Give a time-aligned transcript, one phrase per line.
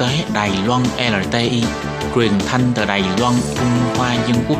[0.00, 1.62] tế Đài Loan LTI,
[2.14, 4.58] truyền thanh từ Đài Loan, Trung Hoa Dân Quốc.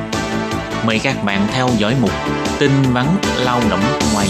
[0.86, 2.10] Mời các bạn theo dõi mục
[2.58, 3.06] tin vắn
[3.44, 3.80] lao động
[4.14, 4.26] ngoài.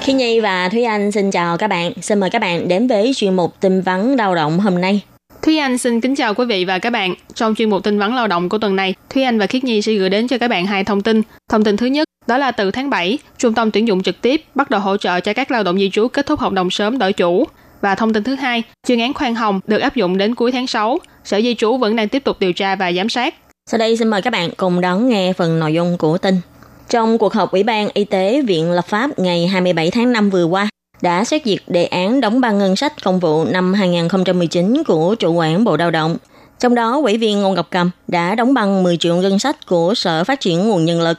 [0.00, 1.92] Khi Nhi và Thúy Anh xin chào các bạn.
[2.02, 5.00] Xin mời các bạn đến với chuyên mục tin vắn lao động hôm nay.
[5.42, 7.14] Thúy Anh xin kính chào quý vị và các bạn.
[7.34, 9.82] Trong chuyên mục tin vắn lao động của tuần này, Thúy Anh và Khiết Nhi
[9.82, 11.22] sẽ gửi đến cho các bạn hai thông tin.
[11.50, 14.44] Thông tin thứ nhất, đó là từ tháng 7, Trung tâm tuyển dụng trực tiếp
[14.54, 16.98] bắt đầu hỗ trợ cho các lao động di trú kết thúc hợp đồng sớm
[16.98, 17.44] đổi chủ.
[17.80, 20.66] Và thông tin thứ hai, chuyên án khoan hồng được áp dụng đến cuối tháng
[20.66, 20.98] 6.
[21.24, 23.34] Sở Di trú vẫn đang tiếp tục điều tra và giám sát.
[23.70, 26.40] Sau đây xin mời các bạn cùng đón nghe phần nội dung của tin.
[26.88, 30.44] Trong cuộc họp Ủy ban Y tế Viện Lập pháp ngày 27 tháng 5 vừa
[30.44, 30.68] qua,
[31.02, 35.32] đã xét duyệt đề án đóng băng ngân sách công vụ năm 2019 của chủ
[35.32, 36.16] quản Bộ Lao động.
[36.60, 39.94] Trong đó, ủy viên Ngô Ngọc Cầm đã đóng băng 10 triệu ngân sách của
[39.94, 41.18] Sở Phát triển Nguồn Nhân lực.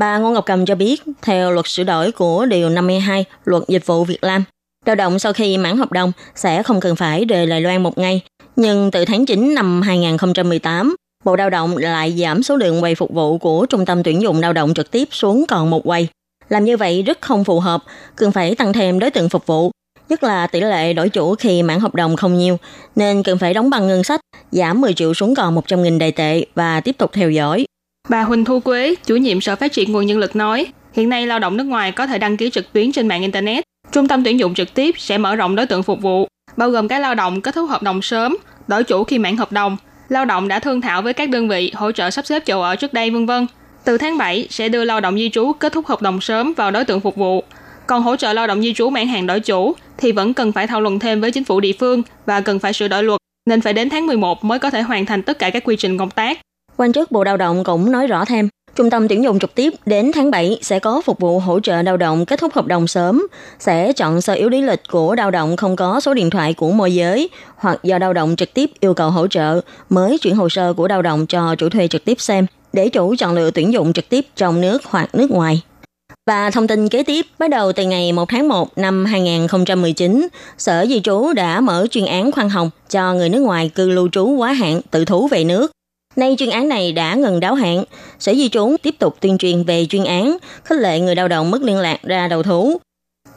[0.00, 3.86] Bà Ngô Ngọc Cầm cho biết, theo luật sửa đổi của Điều 52 Luật Dịch
[3.86, 4.44] vụ Việt Nam,
[4.86, 7.98] lao động sau khi mãn hợp đồng sẽ không cần phải rời Đài Loan một
[7.98, 8.20] ngày.
[8.56, 13.10] Nhưng từ tháng 9 năm 2018, Bộ Lao động lại giảm số lượng quầy phục
[13.14, 16.08] vụ của Trung tâm tuyển dụng lao động trực tiếp xuống còn một quầy.
[16.48, 17.82] Làm như vậy rất không phù hợp,
[18.16, 19.70] cần phải tăng thêm đối tượng phục vụ,
[20.08, 22.58] nhất là tỷ lệ đổi chủ khi mãn hợp đồng không nhiều,
[22.96, 26.44] nên cần phải đóng bằng ngân sách, giảm 10 triệu xuống còn 100.000 đại tệ
[26.54, 27.64] và tiếp tục theo dõi.
[28.10, 31.26] Bà Huỳnh Thu Quế, chủ nhiệm Sở Phát triển Nguồn Nhân lực nói, hiện nay
[31.26, 33.64] lao động nước ngoài có thể đăng ký trực tuyến trên mạng Internet.
[33.92, 36.88] Trung tâm tuyển dụng trực tiếp sẽ mở rộng đối tượng phục vụ, bao gồm
[36.88, 38.36] các lao động kết thúc hợp đồng sớm,
[38.68, 39.76] đổi chủ khi mãn hợp đồng,
[40.08, 42.76] lao động đã thương thảo với các đơn vị hỗ trợ sắp xếp chỗ ở
[42.76, 43.46] trước đây vân vân.
[43.84, 46.70] Từ tháng 7 sẽ đưa lao động di trú kết thúc hợp đồng sớm vào
[46.70, 47.44] đối tượng phục vụ.
[47.86, 50.66] Còn hỗ trợ lao động di trú mãn hạn đổi chủ thì vẫn cần phải
[50.66, 53.60] thảo luận thêm với chính phủ địa phương và cần phải sửa đổi luật nên
[53.60, 56.10] phải đến tháng 11 mới có thể hoàn thành tất cả các quy trình công
[56.10, 56.38] tác.
[56.80, 59.72] Quan chức Bộ Lao động cũng nói rõ thêm, Trung tâm tuyển dụng trực tiếp
[59.86, 62.86] đến tháng 7 sẽ có phục vụ hỗ trợ lao động kết thúc hợp đồng
[62.86, 63.26] sớm,
[63.58, 66.72] sẽ chọn sơ yếu lý lịch của lao động không có số điện thoại của
[66.72, 70.48] môi giới hoặc do lao động trực tiếp yêu cầu hỗ trợ mới chuyển hồ
[70.48, 73.72] sơ của lao động cho chủ thuê trực tiếp xem để chủ chọn lựa tuyển
[73.72, 75.62] dụng trực tiếp trong nước hoặc nước ngoài.
[76.26, 80.28] Và thông tin kế tiếp, bắt đầu từ ngày 1 tháng 1 năm 2019,
[80.58, 84.08] Sở Di trú đã mở chuyên án khoan hồng cho người nước ngoài cư lưu
[84.12, 85.70] trú quá hạn tự thú về nước.
[86.16, 87.84] Nay chuyên án này đã ngừng đáo hạn,
[88.18, 91.50] Sở Di trú tiếp tục tuyên truyền về chuyên án, khích lệ người lao động
[91.50, 92.80] mất liên lạc ra đầu thú.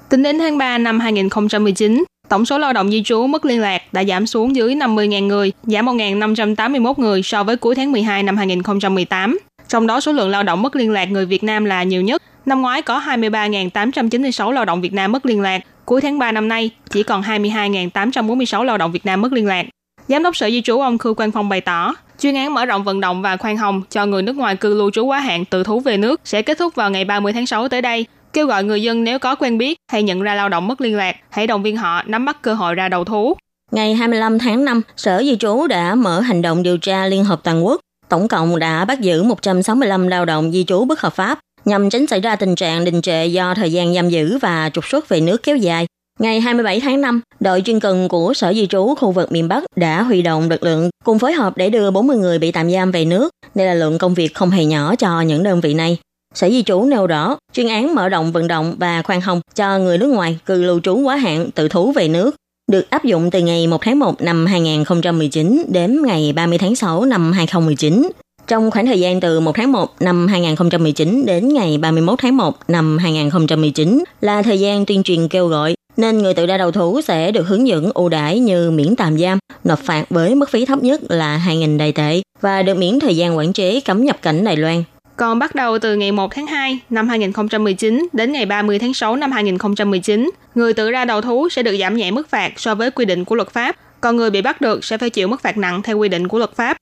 [0.10, 3.94] Tính đến tháng 3 năm 2019, tổng số lao động di trú mất liên lạc
[3.94, 8.38] đã giảm xuống dưới 50.000 người, giảm 1.581 người so với cuối tháng 12 năm
[8.38, 9.40] 2018.
[9.68, 12.22] Trong đó số lượng lao động mất liên lạc người Việt Nam là nhiều nhất.
[12.46, 15.62] Năm ngoái có 23.896 lao động Việt Nam mất liên lạc.
[15.86, 19.66] Cuối tháng 3 năm nay, chỉ còn 22.846 lao động Việt Nam mất liên lạc.
[20.08, 22.84] Giám đốc Sở Di trú ông Khư Quang Phong bày tỏ, chuyên án mở rộng
[22.84, 25.64] vận động và khoan hồng cho người nước ngoài cư lưu trú quá hạn tự
[25.64, 28.06] thú về nước sẽ kết thúc vào ngày 30 tháng 6 tới đây.
[28.34, 30.98] Kêu gọi người dân nếu có quen biết hay nhận ra lao động mất liên
[30.98, 33.34] lạc, hãy động viên họ nắm bắt cơ hội ra đầu thú.
[33.72, 37.44] Ngày 25 tháng 5, Sở Di trú đã mở hành động điều tra liên hợp
[37.44, 37.82] toàn quốc.
[38.10, 42.08] Tổng cộng đã bắt giữ 165 lao động di trú bất hợp pháp nhằm tránh
[42.08, 45.22] xảy ra tình trạng đình trệ do thời gian giam giữ và trục xuất về
[45.22, 45.86] nước kéo dài.
[46.24, 49.64] Ngày 27 tháng 5, đội chuyên cần của Sở Di trú khu vực miền Bắc
[49.76, 52.92] đã huy động lực lượng cùng phối hợp để đưa 40 người bị tạm giam
[52.92, 53.30] về nước.
[53.56, 55.98] Đây là lượng công việc không hề nhỏ cho những đơn vị này.
[56.36, 59.80] Sở Di trú nêu rõ, chuyên án mở rộng vận động và khoan hồng cho
[59.80, 62.36] người nước ngoài cư lưu trú quá hạn tự thú về nước
[62.72, 67.06] được áp dụng từ ngày 1 tháng 1 năm 2019 đến ngày 30 tháng 6
[67.06, 68.10] năm 2019.
[68.48, 72.58] Trong khoảng thời gian từ 1 tháng 1 năm 2019 đến ngày 31 tháng 1
[72.68, 77.02] năm 2019 là thời gian tuyên truyền kêu gọi nên người tự ra đầu thú
[77.02, 80.66] sẽ được hướng dẫn ưu đãi như miễn tạm giam, nộp phạt với mức phí
[80.66, 84.18] thấp nhất là 2.000 đài tệ và được miễn thời gian quản chế cấm nhập
[84.22, 84.84] cảnh Đài Loan.
[85.16, 89.16] Còn bắt đầu từ ngày 1 tháng 2 năm 2019 đến ngày 30 tháng 6
[89.16, 92.92] năm 2019, người tự ra đầu thú sẽ được giảm nhẹ mức phạt so với
[92.92, 95.58] quy định của luật pháp, còn người bị bắt được sẽ phải chịu mức phạt
[95.58, 96.78] nặng theo quy định của luật pháp.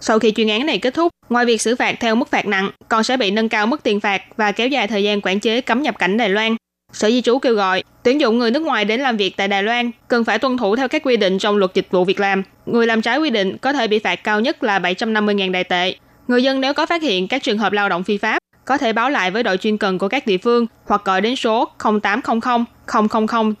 [0.00, 2.70] Sau khi chuyên án này kết thúc, ngoài việc xử phạt theo mức phạt nặng,
[2.88, 5.60] còn sẽ bị nâng cao mức tiền phạt và kéo dài thời gian quản chế
[5.60, 6.56] cấm nhập cảnh Đài Loan.
[6.92, 9.62] Sở Di trú kêu gọi tuyển dụng người nước ngoài đến làm việc tại Đài
[9.62, 12.42] Loan cần phải tuân thủ theo các quy định trong luật dịch vụ việc làm.
[12.66, 15.94] Người làm trái quy định có thể bị phạt cao nhất là 750.000 đài tệ.
[16.28, 18.92] Người dân nếu có phát hiện các trường hợp lao động phi pháp, có thể
[18.92, 21.68] báo lại với đội chuyên cần của các địa phương hoặc gọi đến số
[22.02, 22.64] 0800 000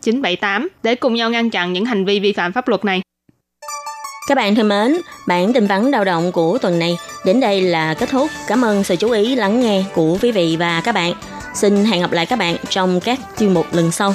[0.02, 3.00] 978 để cùng nhau ngăn chặn những hành vi vi phạm pháp luật này.
[4.28, 4.96] Các bạn thân mến,
[5.26, 8.30] bản tin vắn lao động của tuần này đến đây là kết thúc.
[8.48, 11.12] Cảm ơn sự chú ý lắng nghe của quý vị và các bạn.
[11.58, 14.14] Xin hẹn gặp lại các bạn trong các chuyên mục lần sau.